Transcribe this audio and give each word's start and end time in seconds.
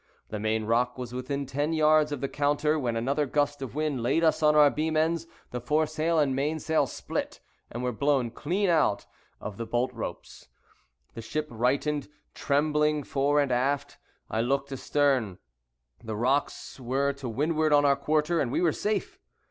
The 0.29 0.39
main 0.39 0.63
rock 0.65 0.97
was 0.97 1.13
within 1.13 1.45
ten 1.45 1.73
yards 1.73 2.11
of 2.11 2.21
the 2.21 2.27
counter, 2.27 2.79
when 2.79 2.95
another 2.95 3.27
gust 3.27 3.61
of 3.61 3.75
wind 3.75 4.01
laid 4.01 4.23
us 4.23 4.41
on 4.41 4.55
our 4.55 4.71
beam 4.71 4.97
ends, 4.97 5.27
the 5.51 5.61
foresail 5.61 6.17
and 6.17 6.35
mainsail 6.35 6.87
split, 6.87 7.39
and 7.71 7.83
were 7.83 7.91
blown 7.91 8.31
clean 8.31 8.67
out 8.67 9.05
of 9.39 9.57
the 9.57 9.65
bolt 9.67 9.93
ropes—the 9.93 11.21
ship 11.21 11.45
righted, 11.51 12.07
trembling 12.33 13.03
fore 13.03 13.39
and 13.39 13.51
aft. 13.51 13.99
I 14.27 14.41
looked 14.41 14.71
astern:—the 14.71 16.15
rocks 16.15 16.79
were 16.79 17.13
to 17.13 17.29
windward 17.29 17.71
on 17.71 17.85
our 17.85 17.95
quarter, 17.95 18.39
and 18.41 18.51
we 18.51 18.59
were 18.61 18.71
safe. 18.73 19.19